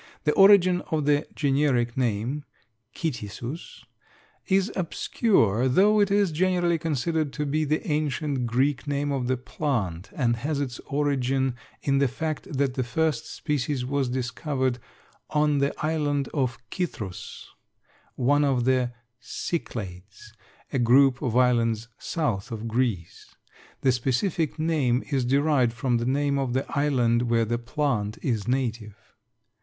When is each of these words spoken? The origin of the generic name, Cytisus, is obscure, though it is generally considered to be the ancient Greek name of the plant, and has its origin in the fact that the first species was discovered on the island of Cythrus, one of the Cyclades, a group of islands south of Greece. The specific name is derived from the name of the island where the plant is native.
The 0.23 0.31
origin 0.33 0.81
of 0.89 1.05
the 1.05 1.27
generic 1.35 1.95
name, 1.95 2.43
Cytisus, 2.95 3.85
is 4.47 4.71
obscure, 4.75 5.67
though 5.69 5.99
it 5.99 6.09
is 6.09 6.31
generally 6.31 6.79
considered 6.79 7.31
to 7.33 7.45
be 7.45 7.65
the 7.65 7.85
ancient 7.87 8.47
Greek 8.47 8.87
name 8.87 9.11
of 9.11 9.27
the 9.27 9.37
plant, 9.37 10.09
and 10.15 10.37
has 10.37 10.59
its 10.59 10.79
origin 10.87 11.53
in 11.83 11.99
the 11.99 12.07
fact 12.07 12.51
that 12.51 12.73
the 12.73 12.83
first 12.83 13.27
species 13.31 13.85
was 13.85 14.09
discovered 14.09 14.79
on 15.29 15.59
the 15.59 15.71
island 15.85 16.29
of 16.33 16.57
Cythrus, 16.71 17.45
one 18.15 18.43
of 18.43 18.63
the 18.65 18.93
Cyclades, 19.19 20.33
a 20.73 20.79
group 20.79 21.21
of 21.21 21.37
islands 21.37 21.89
south 21.99 22.51
of 22.51 22.67
Greece. 22.67 23.35
The 23.81 23.91
specific 23.91 24.57
name 24.57 25.03
is 25.11 25.23
derived 25.25 25.73
from 25.73 25.97
the 25.97 26.07
name 26.07 26.39
of 26.39 26.53
the 26.53 26.65
island 26.75 27.29
where 27.29 27.45
the 27.45 27.59
plant 27.59 28.17
is 28.23 28.47
native. 28.47 28.95